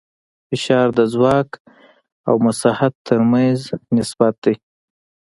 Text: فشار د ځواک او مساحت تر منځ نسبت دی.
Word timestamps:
فشار 0.47 0.87
د 0.97 1.01
ځواک 1.13 1.49
او 2.27 2.35
مساحت 2.45 2.93
تر 3.07 3.19
منځ 3.31 3.59
نسبت 3.97 4.33
دی. 4.43 4.55